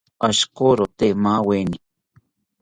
Ashikorote 0.27 1.07
maaweni 1.23 1.77